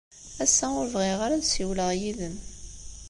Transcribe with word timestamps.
Ass-a, 0.43 0.67
ur 0.79 0.87
bɣiɣ 0.93 1.19
ara 1.25 1.35
ad 1.37 1.45
ssiwleɣ 1.45 1.89
yid-m. 1.99 2.35